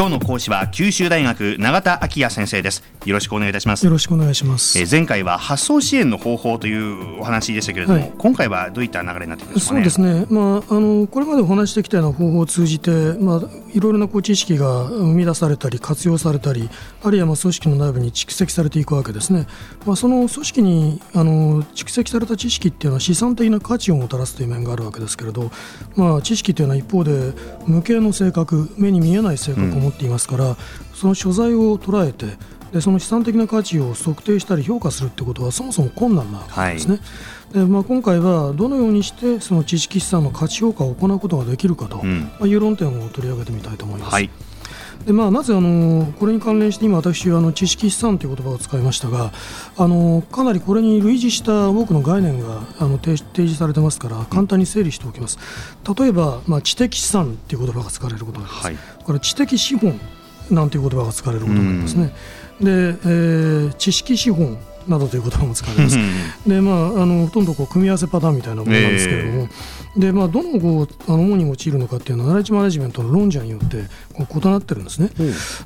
[0.00, 2.82] 今日の講師は九州大学永田昭也先生です。
[3.04, 3.84] よろしくお願いいたします。
[3.84, 4.78] よろしくお願いします。
[4.78, 8.12] えー前回は発送支援の方法というお話でしたけれども、はい。
[8.16, 9.80] 今回はどういった流れになっていくんですかね？
[9.80, 13.40] そうですね、まあ、あのこれまでお話ししてきたような方法を通じて、まあ、
[13.74, 16.70] いろいろなこう知識が生み出されたり活用されたり
[17.02, 19.46] あるいはまあ組織の内部に蓄積されていくわけですね、
[19.84, 25.50] まあ、その組織にあの蓄積された知識っていうのは資産的な価値をもたらすという面があるわけですけれど、
[25.94, 27.34] まあ、知識というのは一方で
[27.66, 30.56] 無形の性格目に見えない性格を持っていますから、
[30.94, 32.36] その所在を捉えて
[32.72, 37.00] でその資産的な価値を測定したり評価するってことはそもそも困難なわけですね。
[37.52, 44.12] でまあ、今回はどのようにしてその知識資産の価値評価を行うことができるかと、うんまあ、いう論点を取り上げてみたいと思います。
[44.12, 44.30] はい
[45.04, 49.32] でまあ、まずあのこれに関連して今私はあの知識資産という言葉を使いましたが
[49.78, 55.38] あのかなりこれに類似した多くの概念があの提提示されてますから簡単に整理しておきます。
[55.98, 58.76] 例えば、まあ、知的資産という言葉が使われることがあります、はい。
[59.04, 60.00] これ知的資本
[60.50, 62.14] なんていう言葉が使われることがありますね、
[62.60, 64.58] で、えー知識資本
[64.88, 65.98] などという言葉も使われます。
[66.46, 69.48] でまあ、あのほとんどこう組み合わせパターンみたいなものなんですけれども、
[69.96, 75.10] でまあ、どのこうあの主に用いるのかっていうのはナレッジマネジメントの論者によってこう異なってるんですね。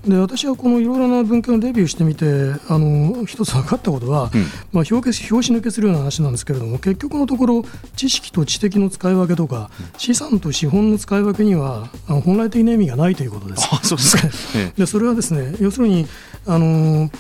[0.07, 2.25] で私はこのいろいろな文献をレビューしてみて
[2.69, 4.43] あの一つ分かったことは、うん。
[4.73, 7.65] まあ、表表紙抜けするような話なんですけれども結局のところ
[7.97, 13.69] 知識と知的の使い分けとか資産と資本の使い分けにはあの本来的な意味がないということです。
[13.71, 16.07] あそうですか、え でそれはですね要するに
[16.47, 17.11] あのー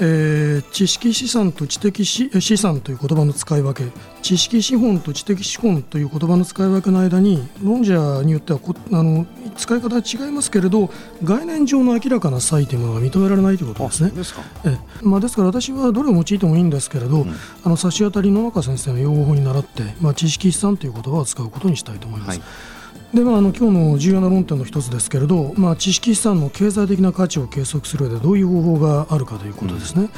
[0.00, 3.84] えー知識資産と知的資資産という言葉の使い分け。
[4.22, 9.24] 知識資本と知的資本という言葉の使い分けの間に論者によってはこあの
[9.56, 10.90] 使い方は違いますけれど
[11.22, 14.10] 概念上の明らかな差異というものが認められないということえですね。
[14.10, 14.42] ですか。
[14.64, 14.78] ええ。
[15.02, 17.34] まあ、ですから私はどれを用いてもいいんですけれど、ん。
[17.64, 22.40] あの差し当たり野中先生の用語法に倣って、まあ、知識資産という言葉を使うことにしたいと思います。
[22.40, 22.75] はい
[23.16, 30.10] でまあ、あの今日の重要な論点の一つですけれど、まあ、知識資産の経済的な価値を計測する上でどういう方法があるかということですね。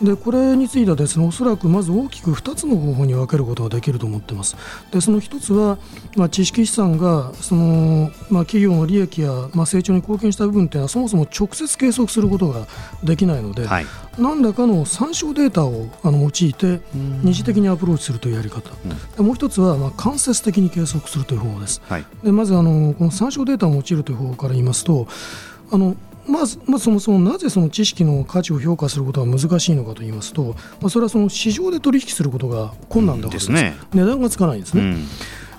[0.00, 4.56] でこれについてはですねおそらくまず大きく2つの方法に分けることができると思っています。
[4.92, 5.78] でその一つは、
[6.14, 12.68] まあ、知識資産がその、まあ、企業の利益や、まあ、成長に貢献した部分というのはそもそも直接計測することが
[13.02, 13.86] できないので、はい
[14.18, 16.80] 何らかの参照データをあの用いて
[17.22, 18.70] 二次的にアプローチするというやり方、
[19.16, 21.82] でもう一つは、まあ、間接的に計測するという方法です。
[21.86, 22.04] はい。
[22.22, 25.06] でまずあのこの参照データを用いるという方法から言いますと
[25.70, 33.76] あのまずまずそもそもなぜその知識の価値を評価することが難しいのかと言いますと、まあ、それはその市場で取引することが困難だからです,、うんですね。
[33.92, 34.82] 値段がつかないんですね。
[34.82, 35.06] うん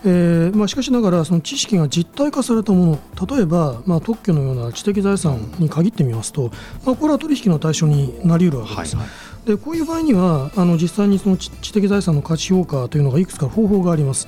[0.07, 6.51] えーまあ、しかしながらその知識が実体化されたもの例えば、まあ、特許のような知的財産に限ってみますと、
[6.85, 8.95] まあ、これは取引の対象になり得るわけです。
[8.95, 9.05] はい
[9.45, 14.27] でこういう場合にはあの実際にその知知的財産の価値評価というのがいくつか方法があります。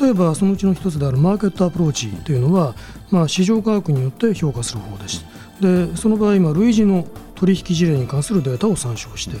[0.00, 2.74] 例えばそのうちの一つであるマーケットアプローチというのは、
[3.10, 5.24] まあ、市場価格によって評価する方法です。
[5.60, 7.04] でその場合今類似の
[7.38, 9.36] 取引事例に関するデータを参照して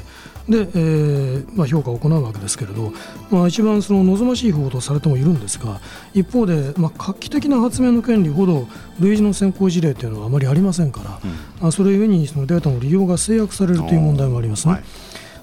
[0.48, 2.92] で、えーまあ、評価を行うわけですけれど、
[3.30, 5.80] まあ、一番その望ましい方法とされてもいるんですが
[6.14, 8.68] 一方で、まあ、画期的な発明の権利ほど
[9.00, 14.82] 類似の先行事例というのはあまりありませんから、あそれゆえにそのデータの利用が制約されるという問題もありますね。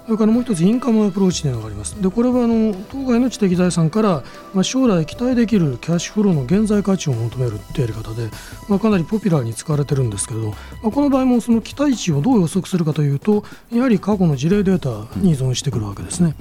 [0.06, 2.00] それからもう一つインカムアプローチというのがあります。
[2.00, 4.24] でこれはあの当該の知的財産から、
[4.54, 8.30] まあ、将来期待できるキャッシュフローの現在価値を求めるというやり方で、
[8.70, 10.56] まあ、かなりポピュラーに使われてるんですけど、ま
[10.90, 16.36] あ、この場合もその期待値をどう予測するかというとやはり過去の事例データに依存してくるわけですね。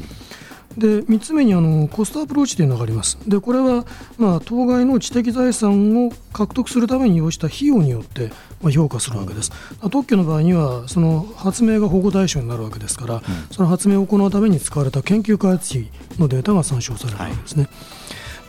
[0.77, 3.19] で3つ目にあのコストアプローチというのがあります。
[3.27, 3.85] でこれは、
[4.19, 8.31] まあ、当該の知的財産を獲得するために要した費用によって、
[8.63, 9.53] まあ、評価するわけです。
[9.91, 17.69] 特許の場合にはその発明が保護対象になるわけですから、その発明を行うために使われた研究開発費のデータが参照されるわけですね。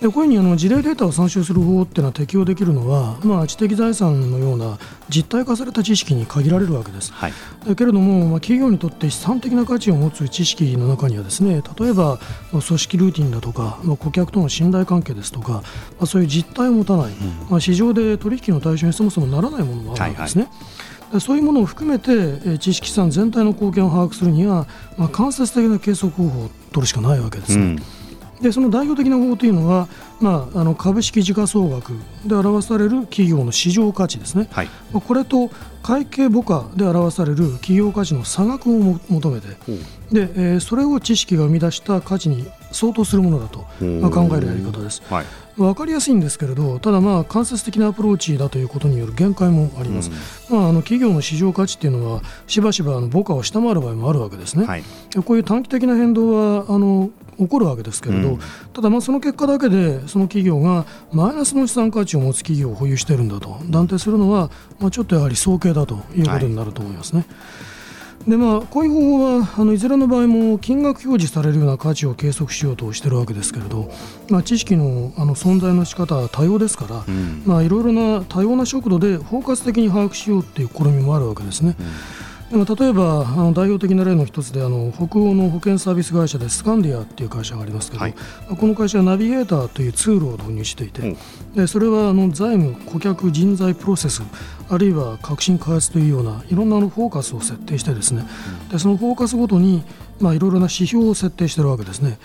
[0.01, 4.77] でこういうふうにあの事例データを参照する方法っていうのは適用できるのは、まあ、知的財産のような
[5.09, 7.11] 実体化された知識に限られるわけです。
[7.13, 7.33] はい
[7.65, 12.19] だけれども、まあ、企業にとって資産的な価値を持つ知識の中にはですね例えば
[12.51, 15.61] まあ組織ルーティンだとか、まあ、顧客との信頼関係ですとか、ま
[16.01, 17.13] あ、そういう実態を持たない、
[17.49, 20.47] まあ、市場で取引の対象にそもそもならないものもあるわけですね。
[21.11, 24.67] でそういうものを含めてえー知識資産全体の貢献を把握するには、
[24.97, 27.63] まあ、間接的な計測方法を取るしかないわけですね。
[27.63, 27.94] うん
[28.41, 29.87] でその代表的な方法というのは、
[30.19, 31.93] まあ、あの株式時価総額
[32.25, 34.65] で表される企業の市場価値ですね、はい。
[34.91, 35.49] まあこれと
[35.81, 39.47] 会計母価で表される企業価値の差額をも求めて
[40.11, 45.01] で、えーそれを知識が生み出した価値に相当するものだと、まあ、考えるやり方です。
[45.09, 45.25] はい。
[45.57, 50.11] 分かりやすいんですけれどただまあ間接的なアプローチだということによる限界もあります、
[50.49, 54.83] うん、まあ、あの企業の市場価値っていうのはしばしばあの母価を下回る場合もあるわけですね、はい、
[55.25, 58.39] こういう短期的な変動はあの起こるわけですけれど、うん、
[58.73, 64.49] ただまあその結果だけでその企業がマイナスの資産価値を持つ企業を保有しているんだと断定するのは、
[64.79, 67.19] まあ、ちょっとやはり早計だということになると思いますね。
[67.19, 67.75] はい
[68.27, 73.91] でまあ、こういう方法はあのいずれの場合も金額表示されるような価値を計測しようとしているわけですけれど、
[74.29, 81.75] まあ、知識のあの存在の仕方は多様ですから、うん、まあ、いろいろな多様な速度で包括的に把握しようという試みもあるわけですね。
[81.79, 91.15] うんでも例えばあの代表的な例の一つであの北欧の保険サービス会社でスカンディアっていう会社がありますけど、はい、この会社はナビゲーターというツールを導入していて、
[91.55, 94.21] でそれはあの財務、顧客、人材プロセス
[94.69, 98.23] あるいは革新開発というようないろんなのフォーカスを設定してですね
[98.71, 99.83] でそのフォーカスごとに
[100.19, 102.17] まあ、いろいろな指標を設定しているわけですね。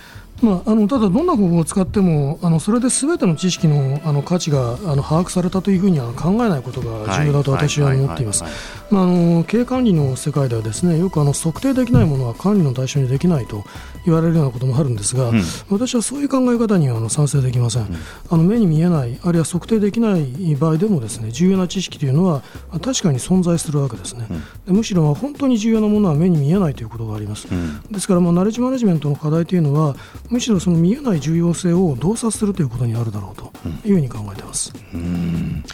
[0.42, 8.44] まあ、あのただ、どんな方法を使ってもあのそれですべての知識のあの価値があの把握されたというふうには考えないことが重要だと私は思っています。
[8.90, 13.64] 経営管理の世界ではですねよくあの測定できないものは管理の対象にできないと
[14.04, 17.96] 言われるようなこともあるんですが、うん、私はそういう考え方にはあの賛成できません、うん、
[18.30, 22.42] あの目に見えないあるいは測定できない場合でもですね重要な知識というのは
[22.82, 24.26] 確かに存在するわけですね、
[24.66, 27.46] うん、むしろ本当に重要なものは目に見えないということがあります。
[27.90, 29.96] ですから、まあ、ナレッジマネジメントの課題というのは、
[30.30, 33.52] むしろその見えない重要性を洞察するということにあるだろうと
[33.86, 34.72] いうふうに考えています。
[34.94, 35.64] うん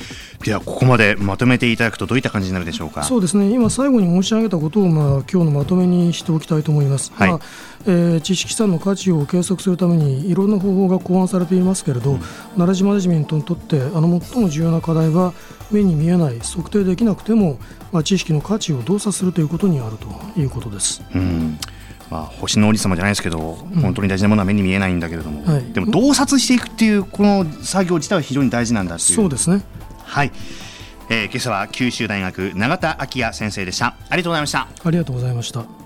[0.44, 3.02] では、ここまでまとめていただくと、どういった感じになるでしょうか？
[3.02, 7.10] そうですね、今、最後に申し上げたことを、まあ今日のまとめにしておきたいと思います。
[7.14, 7.40] はい、まあ
[7.86, 12.20] えー、知識産の価値を計測するために、いろんな方法が考案されていますけれど、うん、
[12.56, 15.32] ナレッジマネジメントにとって、あの最も重要な課題は、
[15.72, 17.58] 目に見えない、測定できなくても、
[17.90, 21.02] まあ、知識の価値を洞察するということにあるということです。
[21.14, 21.58] うん
[22.10, 29.16] まあ、星の王子様じゃないですけど、うん、本当に大事なものは目に見えないんだけれども、はい、でも洞察していくっていうこの作業自体は非常に大事なんだっていう。
[29.16, 29.62] そうですね。
[30.04, 30.32] はい、
[31.10, 33.96] えー、今朝は九州大学永田昭也先生でした。
[34.08, 34.68] ありがとうございました。
[34.84, 35.85] ありがとうございました